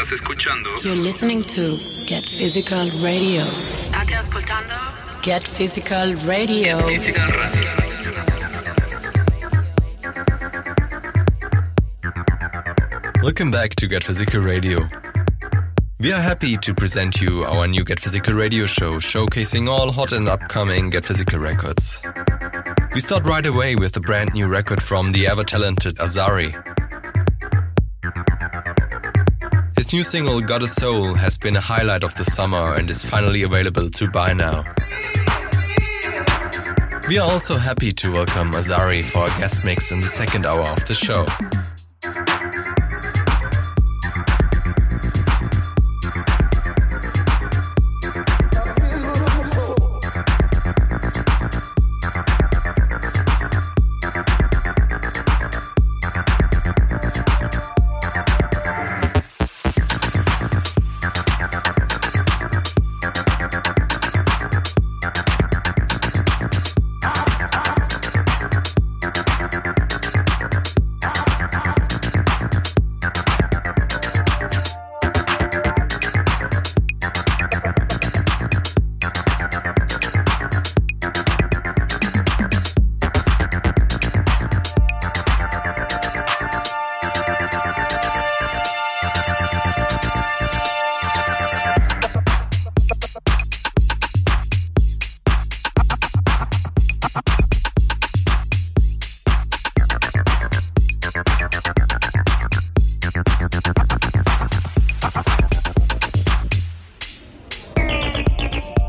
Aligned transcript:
Estás 0.00 0.12
escuchando 0.12 0.70
You're 0.82 0.96
listening 0.96 1.42
to 1.42 1.76
Get 2.06 2.24
Physical 2.24 2.88
Radio. 3.02 3.42
State 3.44 4.14
ascoltando 4.14 4.74
Get 5.22 5.46
Physical 5.46 6.14
Radio. 6.26 6.78
Physical 6.86 7.26
Radio. 7.26 7.70
Welcome 13.22 13.50
back 13.50 13.74
to 13.74 13.86
Get 13.86 14.02
Physical 14.02 14.40
Radio. 14.40 14.88
We 15.98 16.14
are 16.14 16.20
happy 16.22 16.56
to 16.56 16.74
present 16.74 17.20
you 17.20 17.44
our 17.44 17.66
new 17.66 17.84
Get 17.84 18.00
Physical 18.00 18.32
Radio 18.32 18.64
show, 18.64 18.94
showcasing 19.00 19.68
all 19.68 19.92
hot 19.92 20.12
and 20.12 20.26
upcoming 20.28 20.88
Get 20.88 21.04
Physical 21.04 21.40
records. 21.40 22.00
We 22.94 23.00
start 23.00 23.26
right 23.26 23.44
away 23.44 23.76
with 23.76 23.94
a 23.98 24.00
brand 24.00 24.32
new 24.32 24.46
record 24.46 24.82
from 24.82 25.12
the 25.12 25.26
ever 25.26 25.44
talented 25.44 25.96
Azari. 25.96 26.69
His 29.80 29.94
new 29.94 30.02
single, 30.02 30.42
Got 30.42 30.62
a 30.62 30.68
Soul, 30.68 31.14
has 31.14 31.38
been 31.38 31.56
a 31.56 31.60
highlight 31.62 32.04
of 32.04 32.14
the 32.14 32.22
summer 32.22 32.74
and 32.74 32.90
is 32.90 33.02
finally 33.02 33.44
available 33.44 33.88
to 33.88 34.10
buy 34.10 34.34
now. 34.34 34.62
We 37.08 37.16
are 37.16 37.32
also 37.32 37.56
happy 37.56 37.90
to 37.90 38.12
welcome 38.12 38.50
Azari 38.50 39.02
for 39.02 39.24
a 39.24 39.30
guest 39.38 39.64
mix 39.64 39.90
in 39.90 40.00
the 40.00 40.06
second 40.06 40.44
hour 40.44 40.68
of 40.68 40.86
the 40.86 40.92
show. 40.92 41.24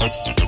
Thanks. 0.02 0.41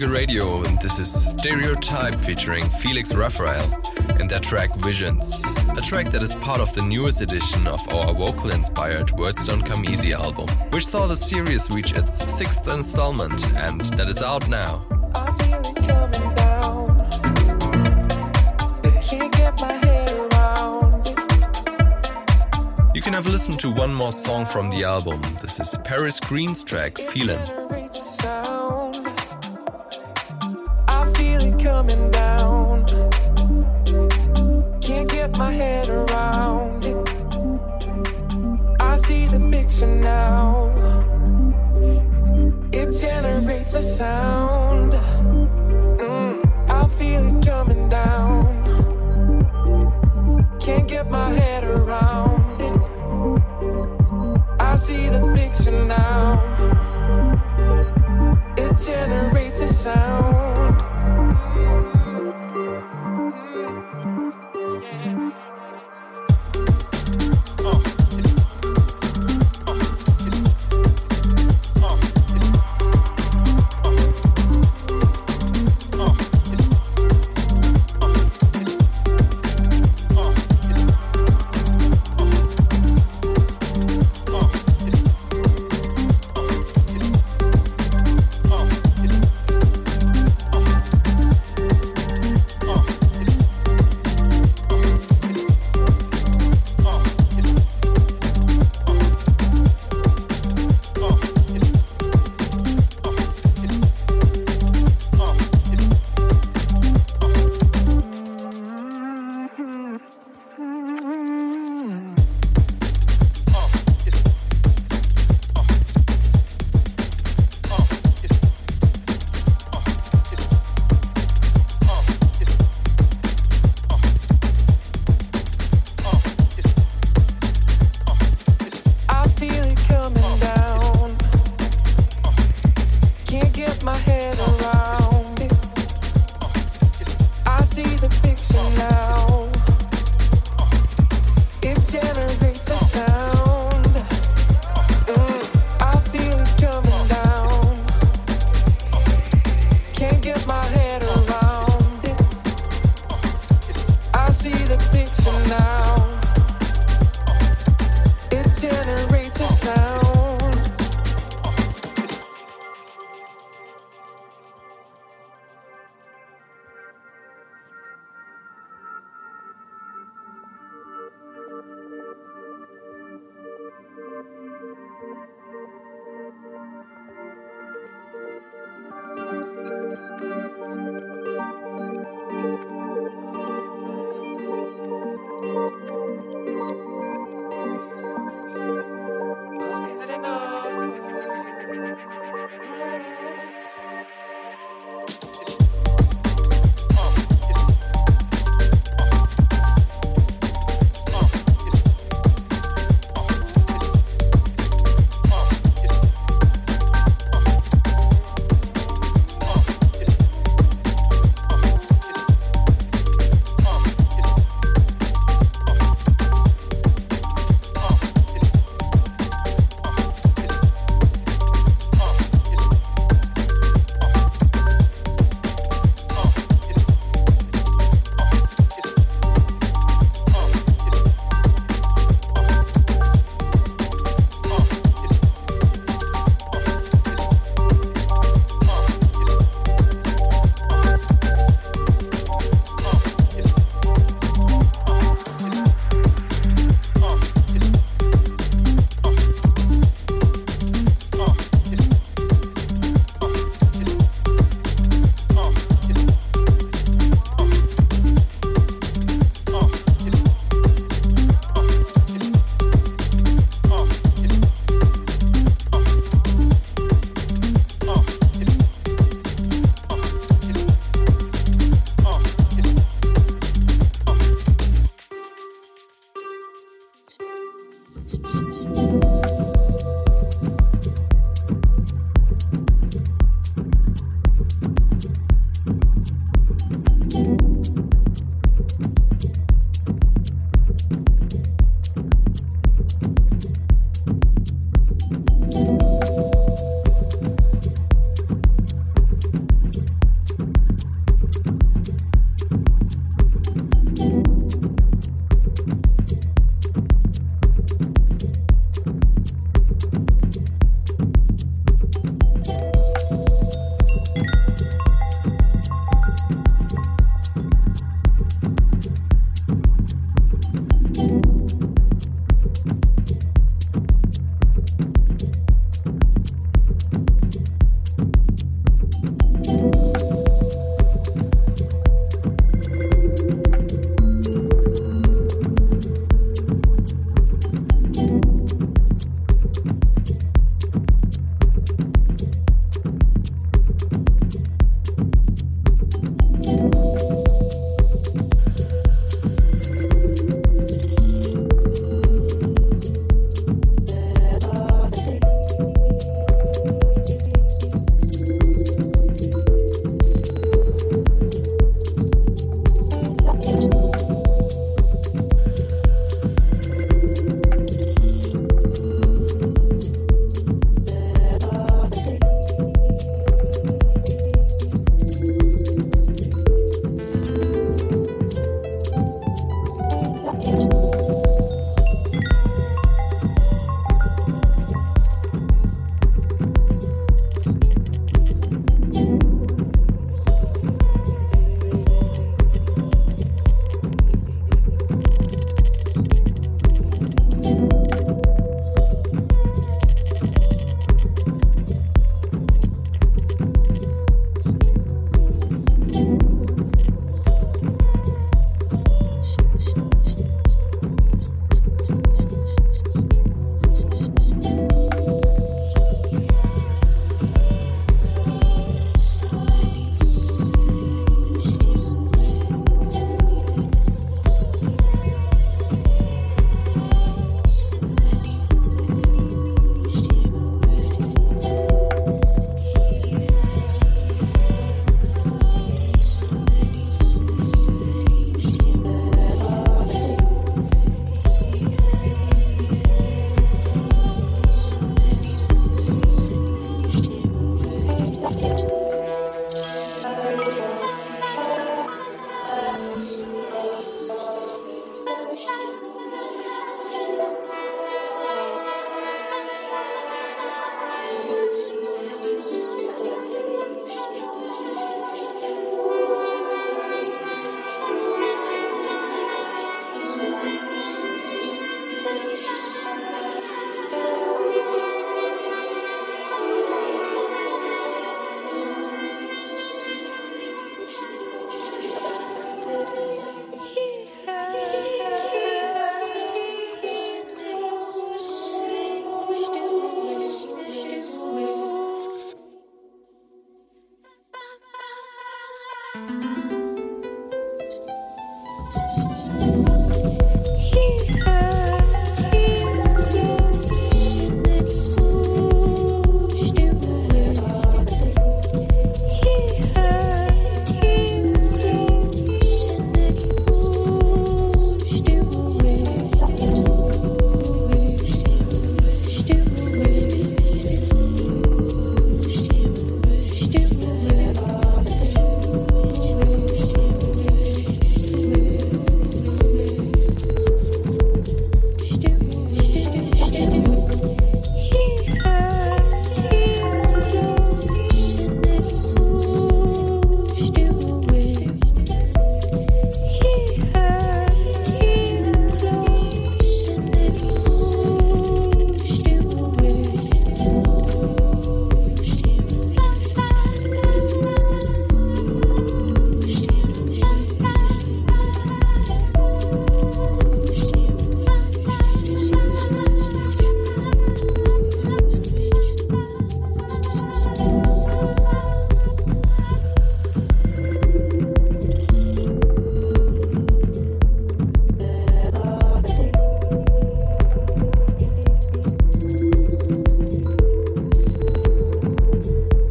Physical 0.00 0.18
Radio, 0.18 0.62
and 0.62 0.80
this 0.80 0.98
is 0.98 1.12
Stereotype 1.12 2.18
featuring 2.22 2.70
Felix 2.70 3.14
Raphael 3.14 3.70
and 4.18 4.30
their 4.30 4.40
track 4.40 4.74
Visions, 4.76 5.44
a 5.76 5.82
track 5.82 6.06
that 6.12 6.22
is 6.22 6.34
part 6.36 6.62
of 6.62 6.74
the 6.74 6.80
newest 6.80 7.20
edition 7.20 7.66
of 7.66 7.86
our 7.92 8.14
vocal 8.14 8.50
inspired 8.50 9.10
Words 9.18 9.46
Don't 9.46 9.60
Come 9.60 9.84
Easy 9.84 10.14
album, 10.14 10.48
which 10.70 10.86
saw 10.86 11.06
the 11.06 11.16
series 11.16 11.70
reach 11.70 11.92
its 11.92 12.14
sixth 12.32 12.66
installment, 12.66 13.46
and 13.56 13.82
that 13.98 14.08
is 14.08 14.22
out 14.22 14.48
now. 14.48 14.86
You 22.94 23.02
can 23.02 23.12
have 23.12 23.26
listened 23.26 23.60
to 23.60 23.70
one 23.70 23.92
more 23.92 24.12
song 24.12 24.46
from 24.46 24.70
the 24.70 24.82
album. 24.82 25.20
This 25.42 25.60
is 25.60 25.76
Paris 25.84 26.18
Green's 26.20 26.64
track, 26.64 26.96
Feelin'. 26.96 27.79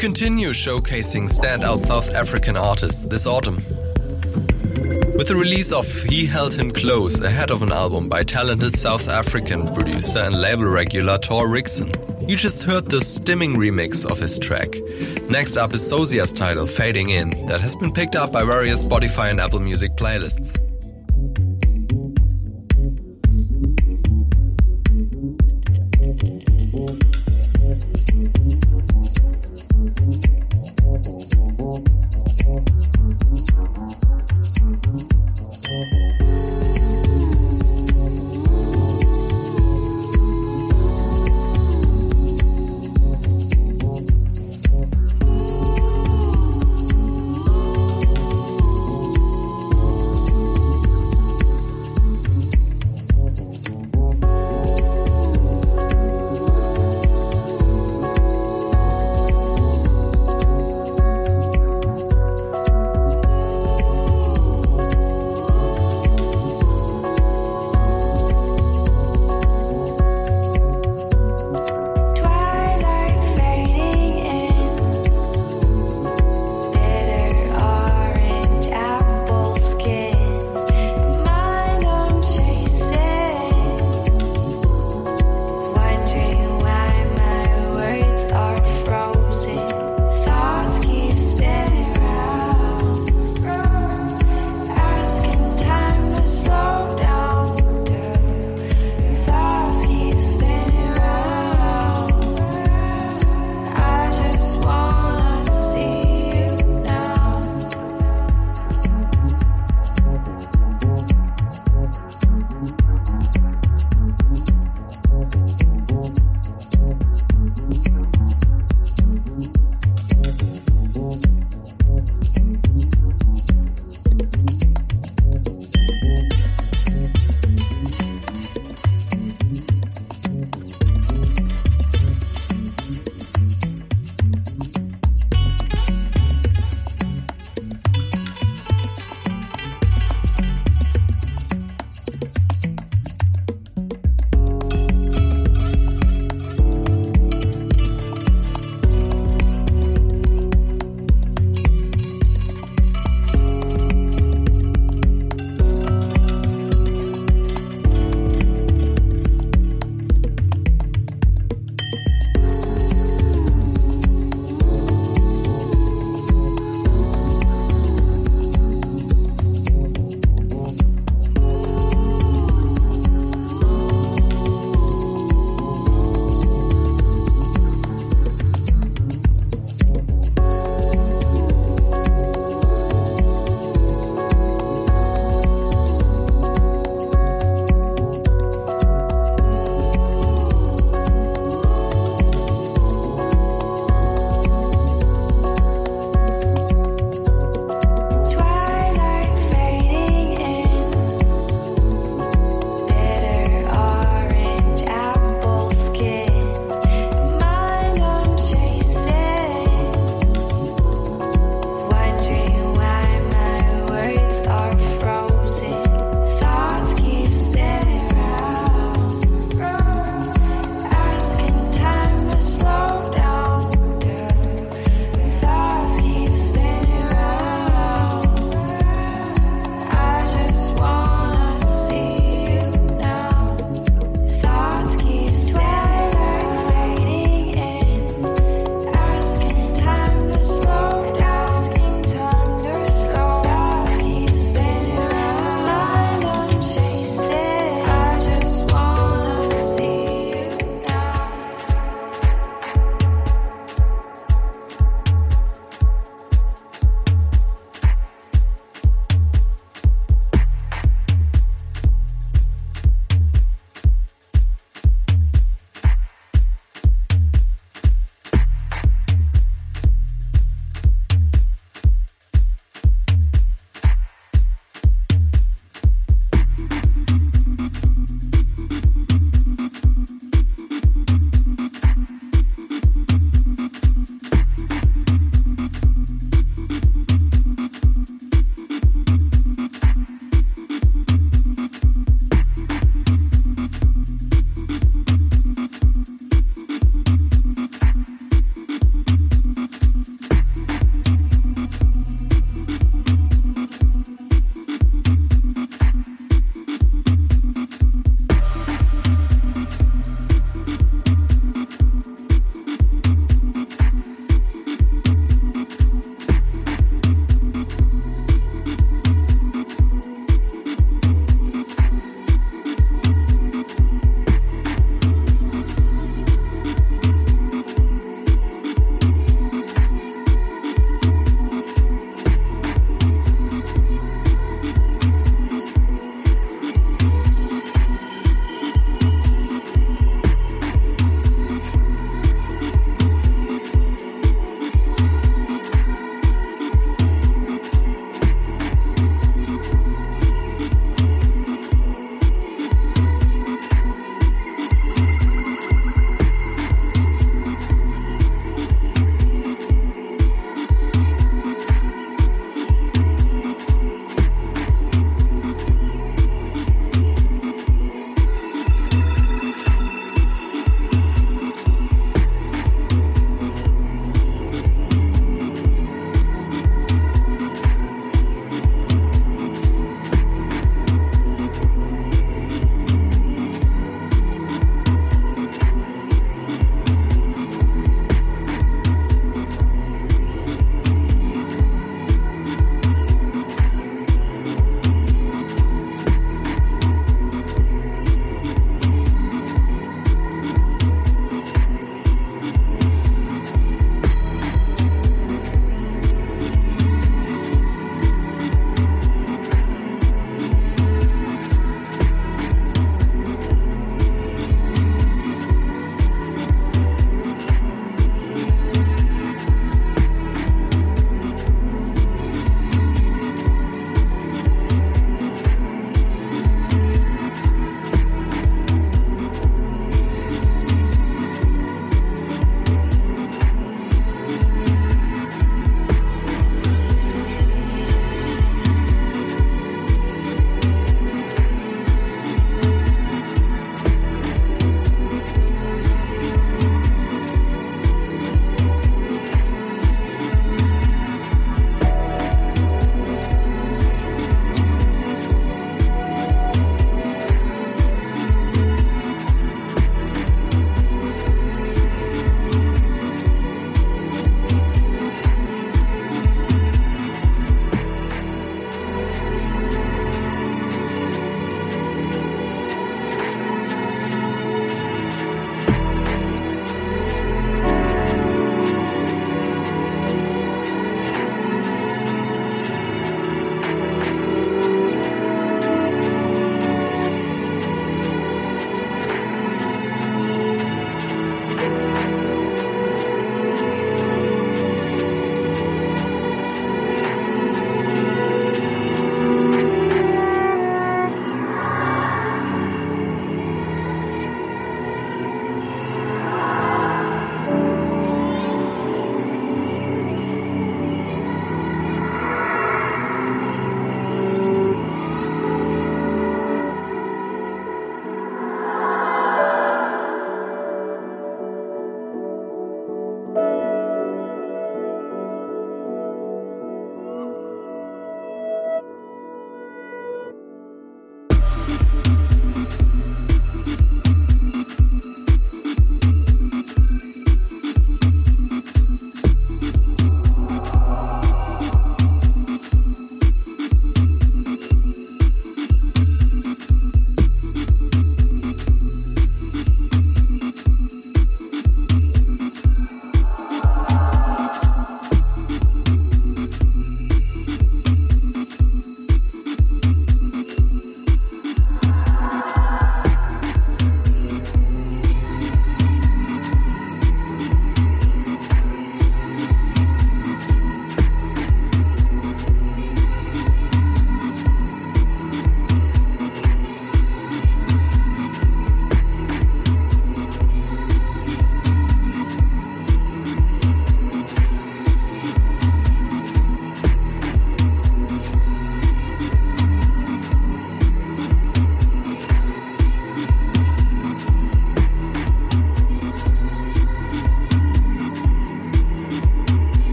Continue 0.00 0.48
showcasing 0.48 1.28
standout 1.28 1.80
South 1.80 2.14
African 2.14 2.56
artists 2.56 3.04
this 3.04 3.26
autumn. 3.26 3.56
With 5.14 5.28
the 5.28 5.36
release 5.36 5.72
of 5.72 5.86
He 6.04 6.24
Held 6.24 6.54
Him 6.54 6.70
Close 6.70 7.22
ahead 7.22 7.50
of 7.50 7.60
an 7.60 7.70
album 7.70 8.08
by 8.08 8.22
talented 8.22 8.72
South 8.72 9.10
African 9.10 9.70
producer 9.74 10.20
and 10.20 10.40
label 10.40 10.64
regular 10.64 11.18
Thor 11.18 11.48
Rixon. 11.48 11.92
You 12.26 12.34
just 12.36 12.62
heard 12.62 12.88
the 12.88 12.96
stimming 12.96 13.56
remix 13.56 14.10
of 14.10 14.18
his 14.18 14.38
track. 14.38 14.74
Next 15.28 15.58
up 15.58 15.74
is 15.74 15.86
Sozia's 15.86 16.32
title, 16.32 16.64
Fading 16.64 17.10
In, 17.10 17.28
that 17.48 17.60
has 17.60 17.76
been 17.76 17.92
picked 17.92 18.16
up 18.16 18.32
by 18.32 18.42
various 18.42 18.82
Spotify 18.82 19.30
and 19.30 19.38
Apple 19.38 19.60
Music 19.60 19.96
playlists. 19.96 20.58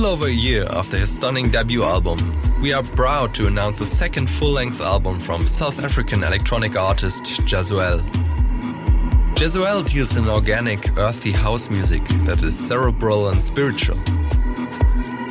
Little 0.00 0.14
over 0.14 0.28
a 0.28 0.30
year 0.30 0.64
after 0.70 0.96
his 0.96 1.10
stunning 1.10 1.50
debut 1.50 1.82
album, 1.82 2.18
we 2.62 2.72
are 2.72 2.82
proud 2.82 3.34
to 3.34 3.46
announce 3.46 3.82
a 3.82 3.84
second 3.84 4.30
full-length 4.30 4.80
album 4.80 5.20
from 5.20 5.46
South 5.46 5.78
African 5.84 6.22
electronic 6.22 6.74
artist 6.74 7.24
Jazzuelle. 7.44 8.00
Jazzuelle 9.34 9.84
deals 9.84 10.16
in 10.16 10.26
organic, 10.26 10.96
earthy 10.96 11.32
house 11.32 11.68
music 11.68 12.02
that 12.24 12.42
is 12.42 12.58
cerebral 12.58 13.28
and 13.28 13.42
spiritual. 13.42 13.98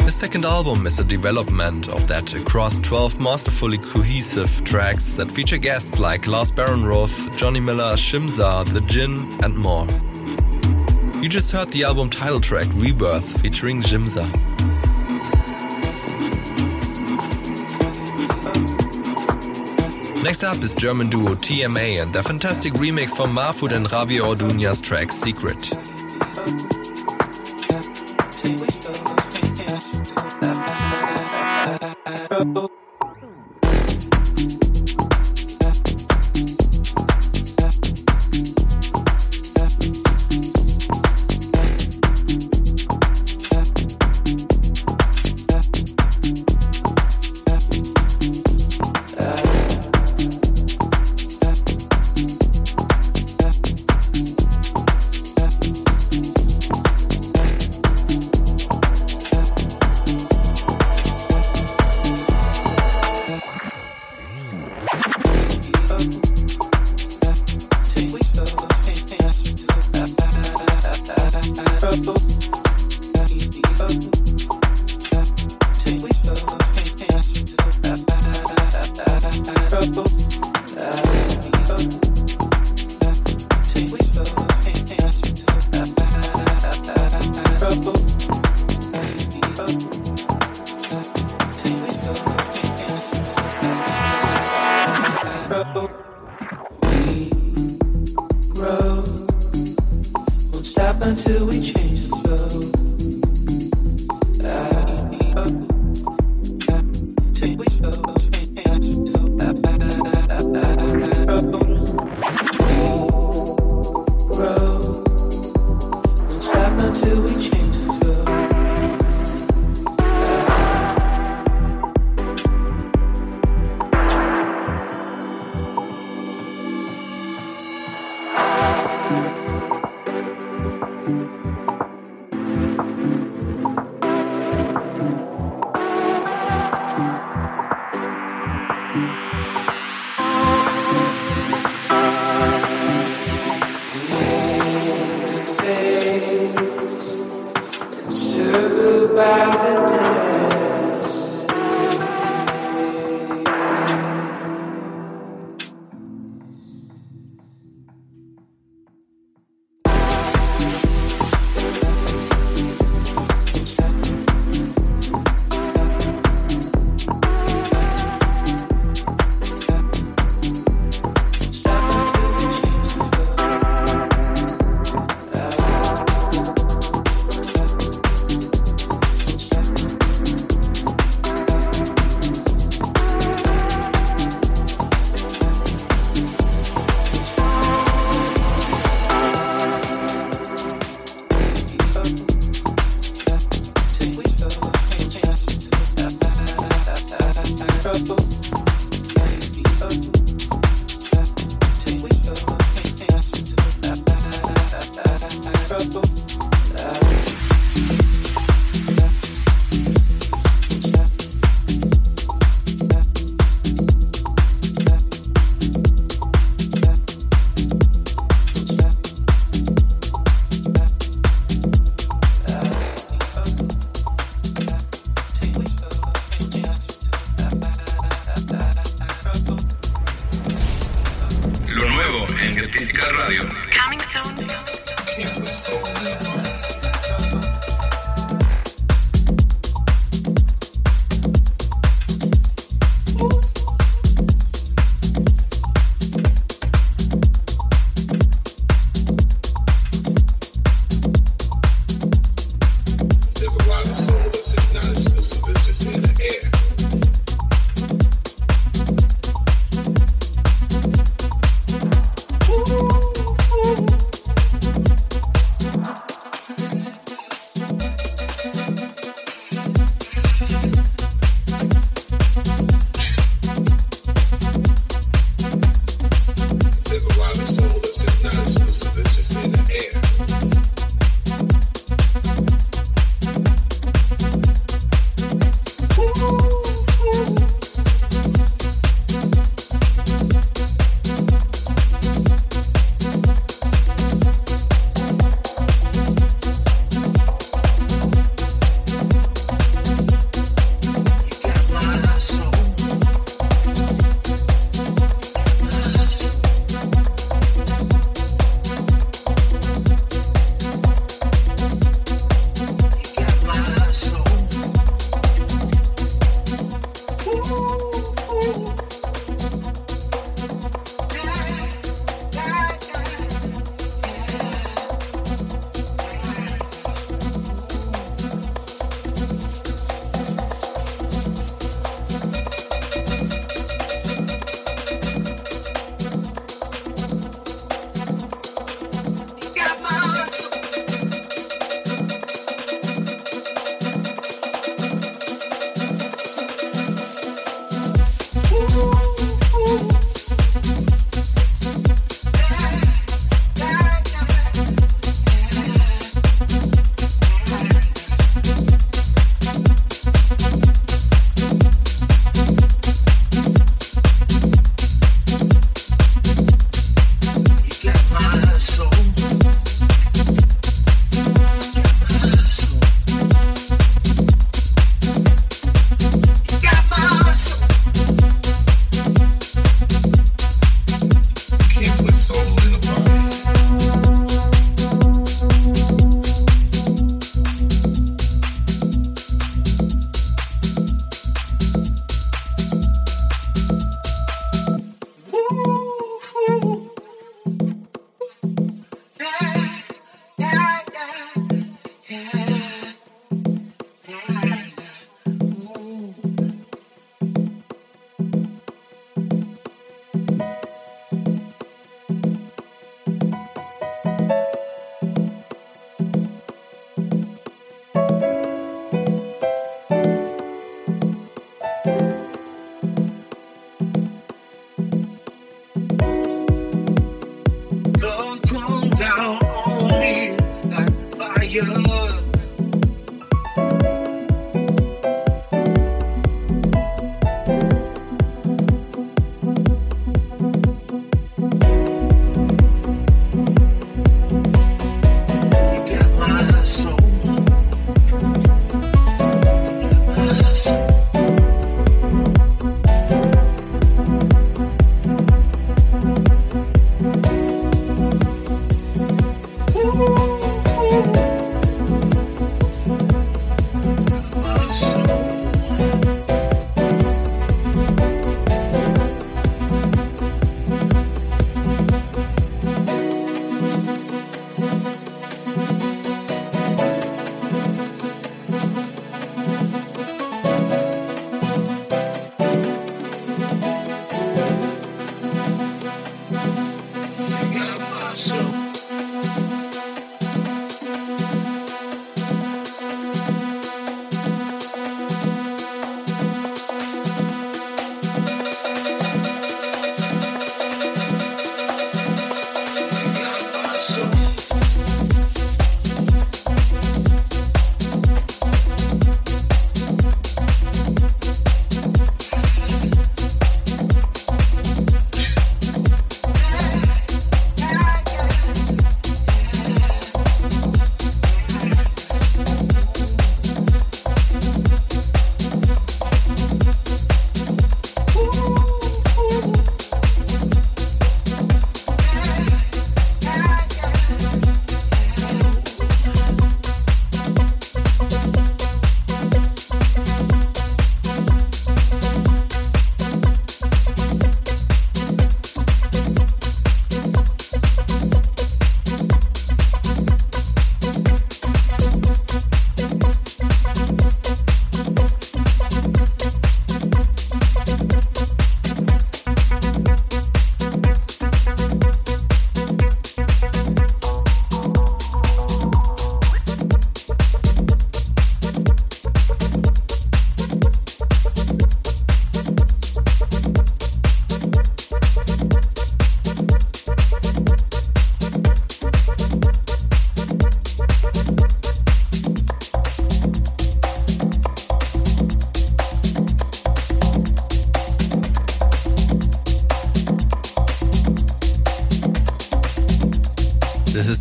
His 0.05 0.13
second 0.13 0.45
album 0.45 0.85
is 0.85 0.99
a 0.99 1.03
development 1.03 1.89
of 1.89 2.07
that 2.07 2.35
across 2.35 2.77
12 2.77 3.19
masterfully 3.19 3.79
cohesive 3.79 4.63
tracks 4.65 5.15
that 5.15 5.31
feature 5.31 5.57
guests 5.57 5.97
like 5.97 6.27
Lars 6.27 6.51
Behrenroth, 6.51 7.35
Johnny 7.35 7.59
Miller, 7.59 7.93
Shimza, 7.93 8.71
The 8.71 8.81
Djinn, 8.81 9.35
and 9.43 9.57
more. 9.57 9.87
You 11.23 11.27
just 11.27 11.51
heard 11.51 11.69
the 11.69 11.85
album 11.85 12.11
title 12.11 12.39
track 12.39 12.67
Rebirth 12.75 13.41
featuring 13.41 13.81
Shimza. 13.81 14.48
Next 20.21 20.43
up 20.43 20.57
is 20.57 20.73
German 20.73 21.09
duo 21.09 21.33
TMA 21.33 22.01
and 22.01 22.13
their 22.13 22.23
fantastic 22.23 22.73
remix 22.73 23.15
from 23.15 23.33
Mahfood 23.33 23.71
and 23.71 23.85
Javier 23.85 24.21
Orduña's 24.21 24.81
track 24.81 25.13
Secret. 25.13 26.78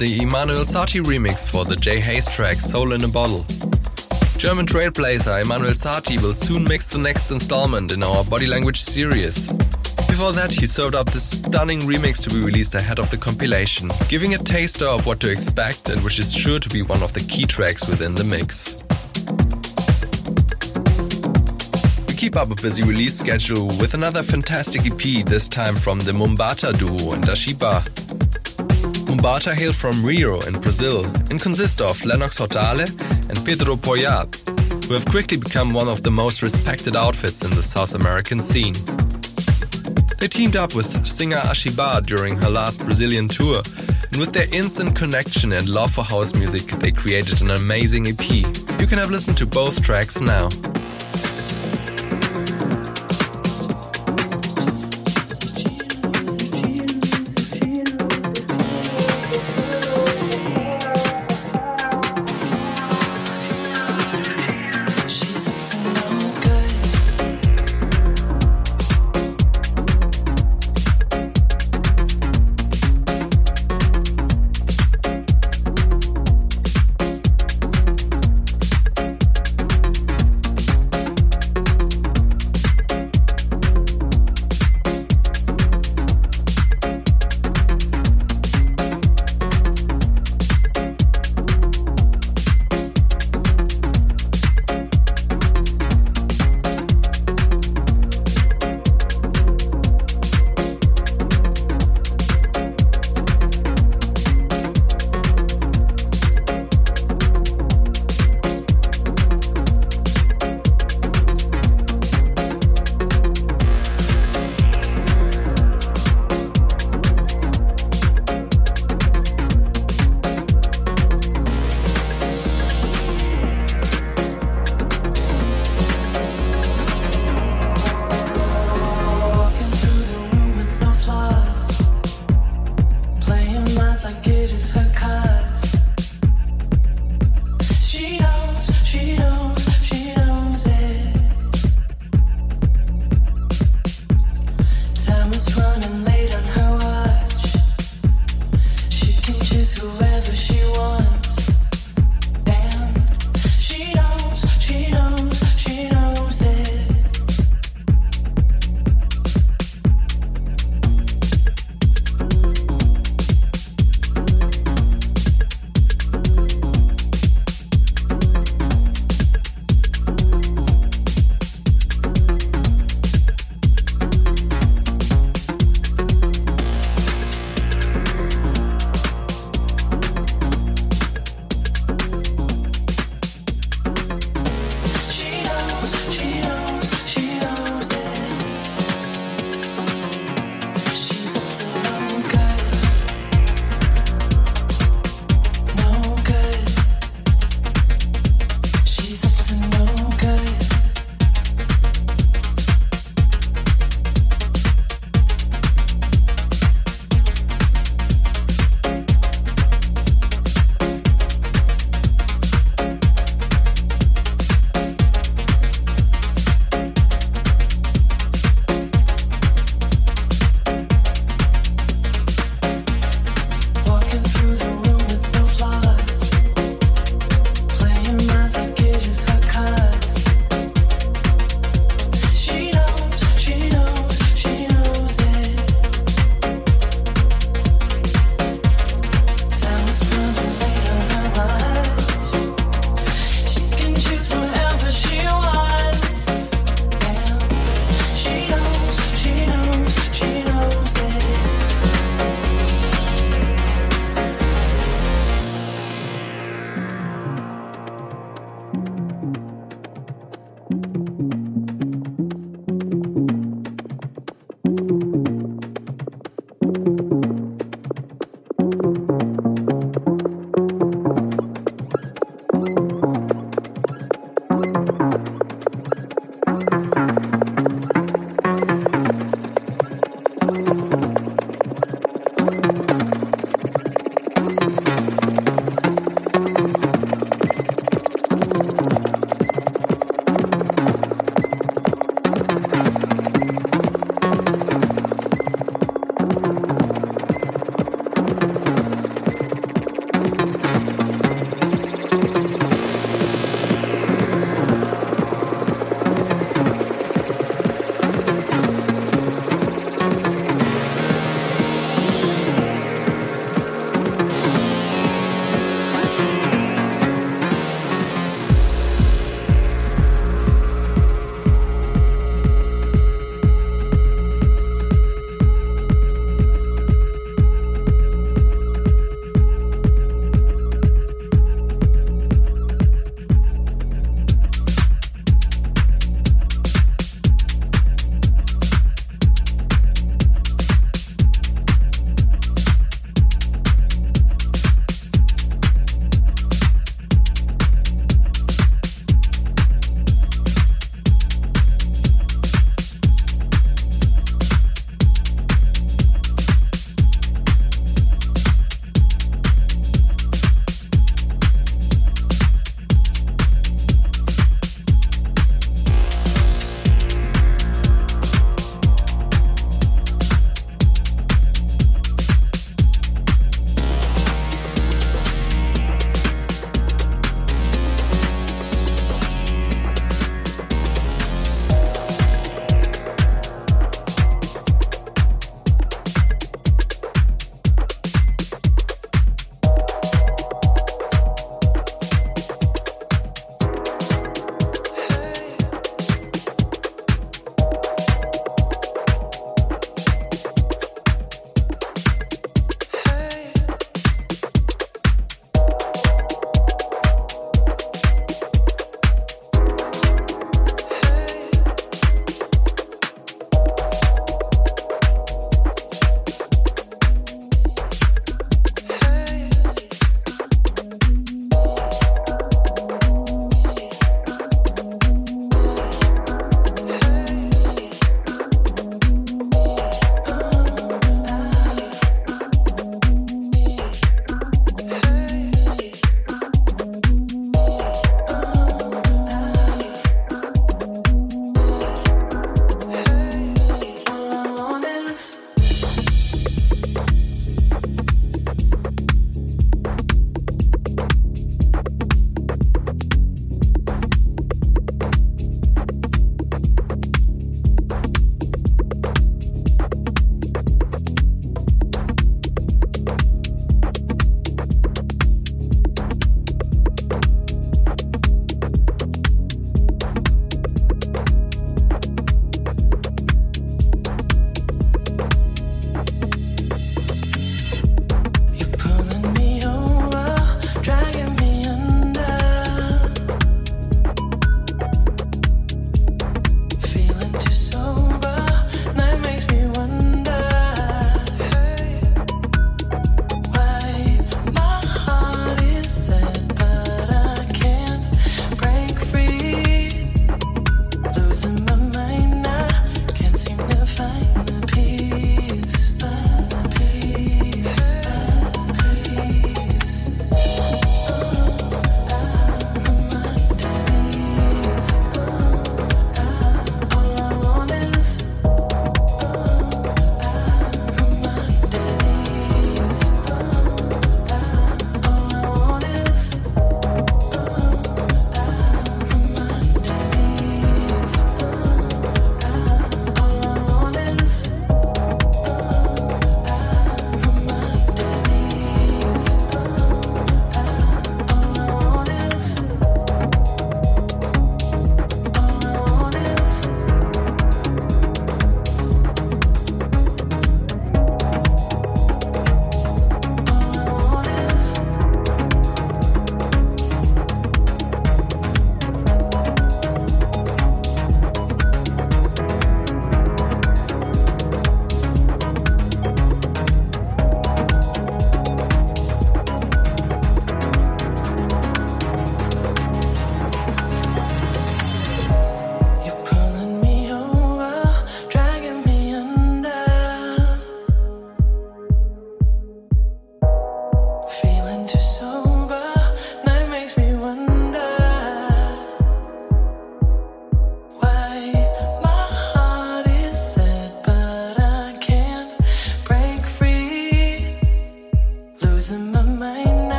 The 0.00 0.22
Emanuel 0.22 0.64
Satie 0.64 1.02
remix 1.02 1.46
for 1.46 1.66
the 1.66 1.76
Jay 1.76 2.00
Hayes 2.00 2.26
track 2.26 2.56
Soul 2.56 2.94
in 2.94 3.04
a 3.04 3.08
Bottle. 3.08 3.44
German 4.38 4.64
trailblazer 4.64 5.42
Emanuel 5.44 5.74
Satie 5.74 6.18
will 6.22 6.32
soon 6.32 6.64
mix 6.64 6.88
the 6.88 6.96
next 6.96 7.30
installment 7.30 7.92
in 7.92 8.02
our 8.02 8.24
Body 8.24 8.46
Language 8.46 8.80
series. 8.80 9.52
Before 10.08 10.32
that, 10.32 10.54
he 10.58 10.64
served 10.64 10.94
up 10.94 11.10
this 11.10 11.40
stunning 11.40 11.80
remix 11.80 12.22
to 12.22 12.30
be 12.30 12.40
released 12.40 12.74
ahead 12.74 12.98
of 12.98 13.10
the 13.10 13.18
compilation, 13.18 13.90
giving 14.08 14.32
a 14.32 14.38
taster 14.38 14.86
of 14.86 15.06
what 15.06 15.20
to 15.20 15.30
expect 15.30 15.90
and 15.90 16.02
which 16.02 16.18
is 16.18 16.34
sure 16.34 16.58
to 16.58 16.70
be 16.70 16.80
one 16.80 17.02
of 17.02 17.12
the 17.12 17.20
key 17.20 17.44
tracks 17.44 17.86
within 17.86 18.14
the 18.14 18.24
mix. 18.24 18.82
We 22.08 22.14
keep 22.14 22.36
up 22.36 22.50
a 22.50 22.54
busy 22.54 22.84
release 22.84 23.18
schedule 23.18 23.66
with 23.66 23.92
another 23.92 24.22
fantastic 24.22 24.86
EP, 24.86 25.26
this 25.26 25.46
time 25.46 25.76
from 25.76 25.98
the 25.98 26.12
Mumbata 26.12 26.72
duo 26.72 27.12
and 27.12 27.24
Ashiba. 27.24 27.99
Mumbata 29.10 29.52
hail 29.52 29.72
from 29.72 30.04
Rio 30.04 30.38
in 30.42 30.60
Brazil 30.60 31.04
and 31.30 31.40
consist 31.40 31.80
of 31.80 32.04
Lennox 32.04 32.38
Hotale 32.38 32.86
and 33.28 33.44
Pedro 33.44 33.74
Poyat, 33.74 34.86
who 34.86 34.94
have 34.94 35.04
quickly 35.04 35.36
become 35.36 35.72
one 35.72 35.88
of 35.88 36.04
the 36.04 36.12
most 36.12 36.42
respected 36.42 36.94
outfits 36.94 37.42
in 37.42 37.50
the 37.50 37.62
South 37.62 37.96
American 37.96 38.40
scene. 38.40 38.74
They 40.18 40.28
teamed 40.28 40.54
up 40.54 40.76
with 40.76 41.04
singer 41.04 41.38
Ashiba 41.38 42.06
during 42.06 42.36
her 42.36 42.48
last 42.48 42.84
Brazilian 42.84 43.26
tour, 43.26 43.62
and 44.12 44.16
with 44.16 44.32
their 44.32 44.46
instant 44.54 44.94
connection 44.94 45.54
and 45.54 45.68
love 45.68 45.90
for 45.90 46.04
house 46.04 46.32
music, 46.32 46.66
they 46.78 46.92
created 46.92 47.42
an 47.42 47.50
amazing 47.50 48.06
EP. 48.06 48.30
You 48.30 48.86
can 48.86 48.98
have 48.98 49.10
listened 49.10 49.38
to 49.38 49.46
both 49.46 49.82
tracks 49.82 50.20
now. 50.20 50.50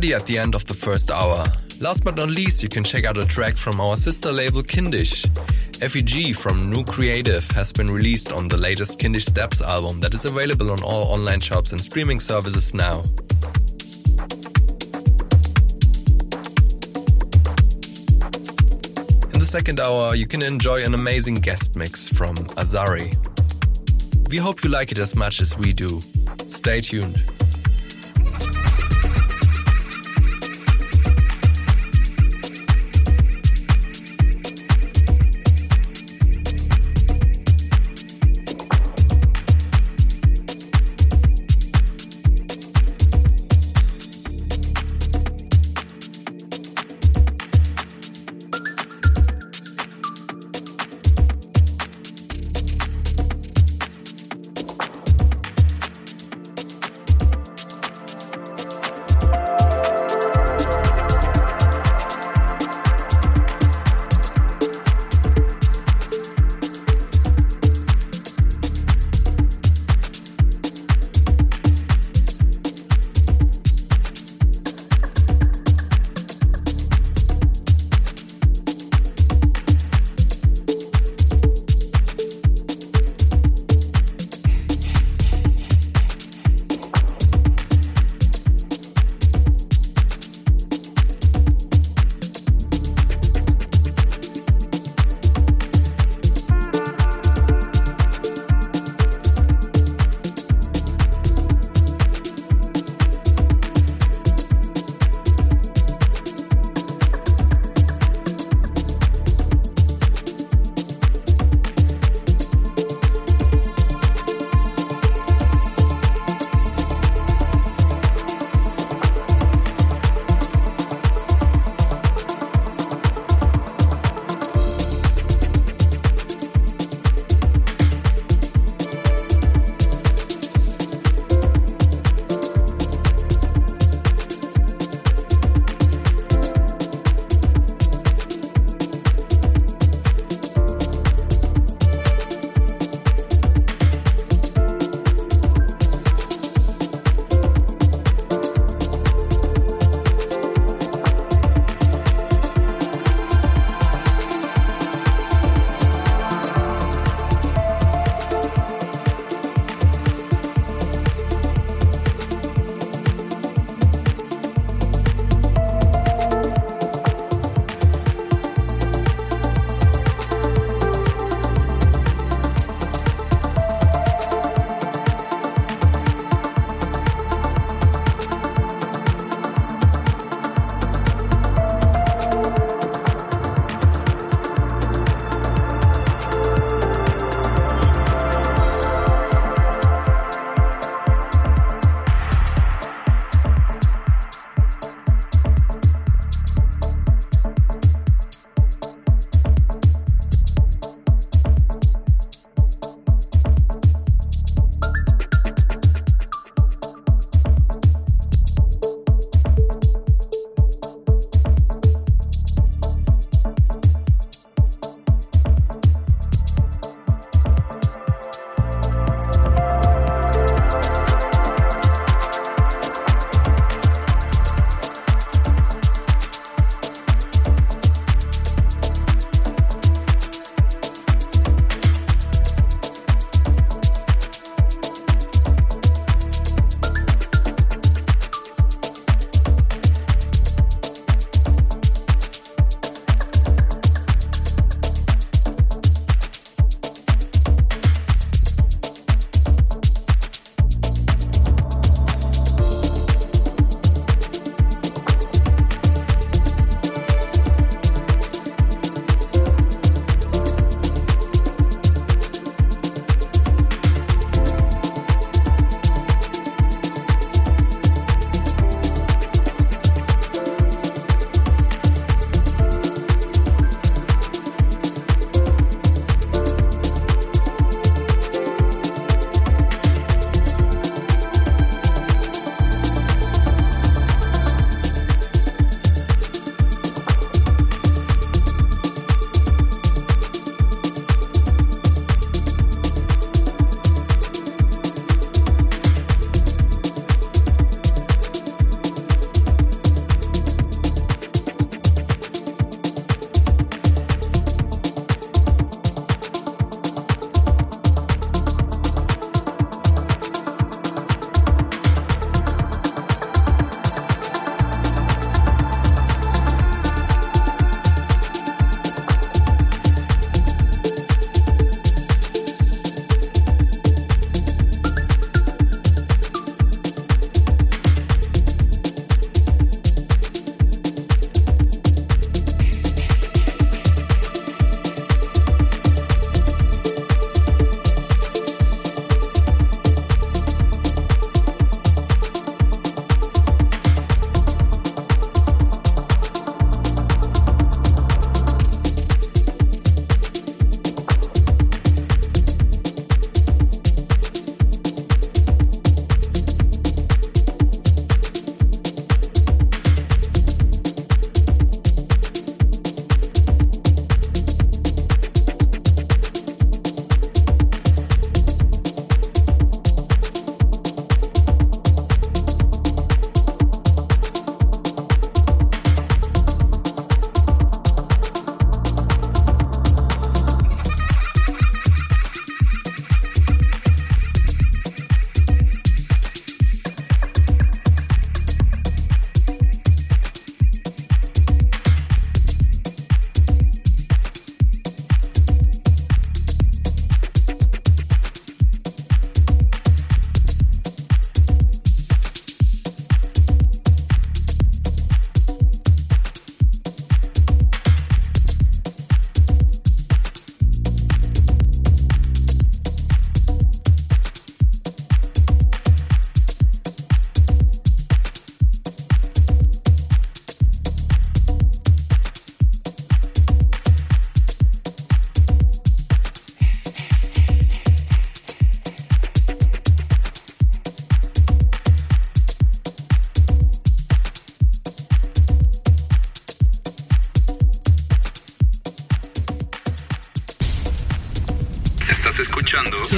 Already 0.00 0.14
at 0.14 0.24
the 0.24 0.38
end 0.38 0.54
of 0.54 0.64
the 0.64 0.72
first 0.72 1.10
hour. 1.10 1.44
Last 1.78 2.04
but 2.04 2.16
not 2.16 2.30
least, 2.30 2.62
you 2.62 2.70
can 2.70 2.82
check 2.82 3.04
out 3.04 3.18
a 3.18 3.26
track 3.26 3.58
from 3.58 3.82
our 3.82 3.98
sister 3.98 4.32
label 4.32 4.62
Kindisch. 4.62 5.26
FEG 5.76 6.34
from 6.34 6.70
New 6.70 6.84
Creative 6.84 7.46
has 7.50 7.70
been 7.70 7.90
released 7.90 8.32
on 8.32 8.48
the 8.48 8.56
latest 8.56 8.98
Kindisch 8.98 9.28
Steps 9.28 9.60
album 9.60 10.00
that 10.00 10.14
is 10.14 10.24
available 10.24 10.70
on 10.70 10.82
all 10.82 11.12
online 11.12 11.40
shops 11.40 11.72
and 11.72 11.80
streaming 11.82 12.18
services 12.18 12.72
now. 12.72 13.02
In 19.34 19.38
the 19.38 19.48
second 19.50 19.80
hour, 19.80 20.14
you 20.14 20.26
can 20.26 20.40
enjoy 20.40 20.82
an 20.82 20.94
amazing 20.94 21.34
guest 21.34 21.76
mix 21.76 22.08
from 22.08 22.36
Azari. 22.56 23.14
We 24.30 24.38
hope 24.38 24.64
you 24.64 24.70
like 24.70 24.92
it 24.92 24.98
as 24.98 25.14
much 25.14 25.42
as 25.42 25.58
we 25.58 25.74
do. 25.74 26.02
Stay 26.48 26.80
tuned. 26.80 27.22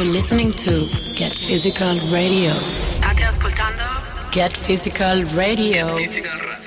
You're 0.02 0.10
listening 0.10 0.50
to 0.50 0.80
Get 1.14 1.32
Physical 1.32 1.94
Radio. 2.10 2.52
Get 4.32 4.56
Physical 4.56 5.22
Radio. 5.38 5.96
Physical 5.96 6.40
Radio. 6.40 6.61